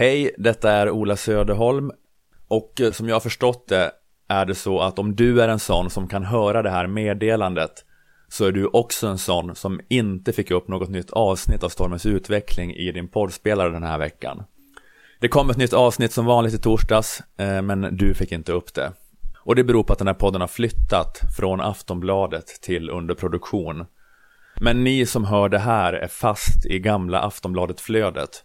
[0.00, 1.90] Hej, detta är Ola Söderholm
[2.48, 3.90] och eh, som jag har förstått det
[4.28, 7.70] är det så att om du är en sån som kan höra det här meddelandet
[8.28, 12.06] så är du också en sån som inte fick upp något nytt avsnitt av Stormens
[12.06, 14.42] utveckling i din poddspelare den här veckan.
[15.20, 18.74] Det kom ett nytt avsnitt som vanligt i torsdags, eh, men du fick inte upp
[18.74, 18.92] det.
[19.38, 23.86] Och det beror på att den här podden har flyttat från Aftonbladet till underproduktion.
[24.60, 28.44] Men ni som hör det här är fast i gamla Aftonbladet-flödet.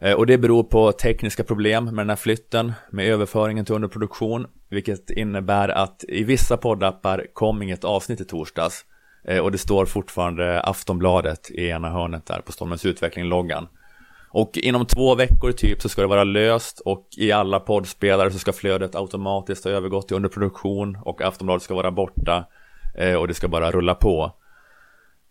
[0.00, 4.46] Eh, och det beror på tekniska problem med den här flytten, med överföringen till underproduktion,
[4.68, 8.84] vilket innebär att i vissa poddappar kom inget avsnitt i torsdags.
[9.24, 13.68] Eh, och det står fortfarande Aftonbladet i ena hörnet där på Stormens utveckling-loggan.
[14.32, 18.38] Och inom två veckor typ så ska det vara löst och i alla poddspelare så
[18.38, 22.44] ska flödet automatiskt ha övergått till underproduktion och Aftonbladet ska vara borta
[22.96, 24.32] eh, och det ska bara rulla på.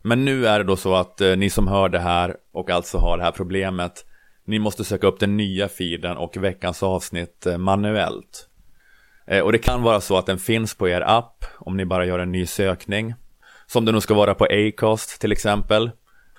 [0.04, 3.18] Men nu är det då så att ni som hör det här och alltså har
[3.18, 4.06] det här problemet
[4.50, 8.50] ni måste söka upp den nya feeden och veckans avsnitt eh, manuellt.
[9.28, 12.06] Eh, och det kan vara så att den finns på er app om ni bara
[12.06, 13.14] gör en ny sökning.
[13.68, 15.92] Som det nog ska vara på Acast till exempel.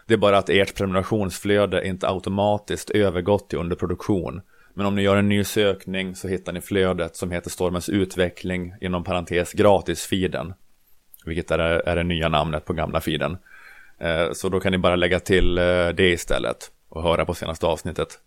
[0.07, 4.41] Det är bara att ert prenumerationsflöde inte automatiskt övergått till underproduktion.
[4.75, 8.75] Men om ni gör en ny sökning så hittar ni flödet som heter Stormens utveckling
[8.81, 10.55] inom parentes Gratisfiden.
[11.25, 13.39] Vilket är, är det nya namnet på gamla feeden.
[13.99, 15.55] Eh, så då kan ni bara lägga till
[15.95, 18.19] det istället och höra på senaste avsnittet.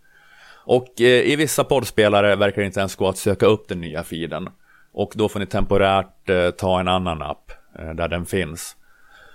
[0.66, 4.04] Och eh, i vissa poddspelare verkar det inte ens gå att söka upp den nya
[4.04, 4.50] feeden.
[4.94, 8.76] Och då får ni temporärt eh, ta en annan app eh, där den finns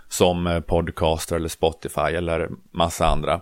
[0.08, 3.40] som podcaster eller Spotify eller massa andra.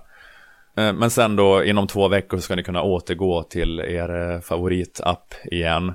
[0.74, 5.94] Men sen då inom två veckor ska ni kunna återgå till er favoritapp igen.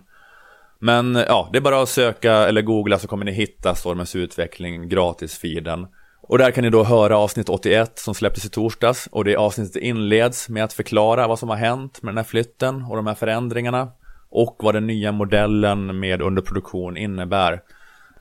[0.80, 4.89] Men ja, det är bara att söka eller googla så kommer ni hitta Stormens utveckling
[4.89, 5.88] gratis-feeden.
[6.32, 9.76] Och där kan ni då höra avsnitt 81 som släpptes i torsdags och det avsnittet
[9.76, 13.16] inleds med att förklara vad som har hänt med den här flytten och de här
[13.16, 13.92] förändringarna
[14.30, 17.62] och vad den nya modellen med underproduktion innebär.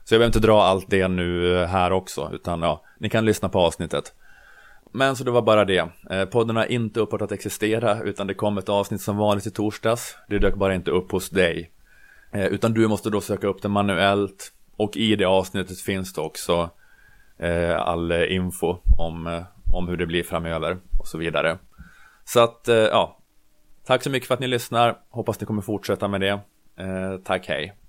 [0.03, 3.25] Så jag behöver inte dra allt det nu eh, här också, utan ja, ni kan
[3.25, 4.13] lyssna på avsnittet.
[4.91, 5.89] Men så det var bara det.
[6.09, 9.51] Eh, podden har inte upphört att existera, utan det kom ett avsnitt som vanligt i
[9.51, 10.17] torsdags.
[10.29, 11.71] Det dök bara inte upp hos dig.
[12.31, 14.51] Eh, utan du måste då söka upp det manuellt.
[14.77, 16.69] Och i det avsnittet finns det också
[17.41, 19.43] Eh, all info om, eh,
[19.73, 21.57] om hur det blir framöver och så vidare.
[22.25, 23.17] Så att, eh, ja.
[23.85, 24.97] Tack så mycket för att ni lyssnar.
[25.09, 26.39] Hoppas ni kommer fortsätta med det.
[27.23, 27.80] Tack, hej.